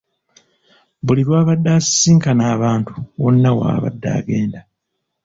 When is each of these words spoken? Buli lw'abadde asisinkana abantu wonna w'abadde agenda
Buli 1.05 1.21
lw'abadde 1.27 1.69
asisinkana 1.77 2.43
abantu 2.55 2.91
wonna 3.21 3.49
w'abadde 3.57 4.07
agenda 4.19 4.59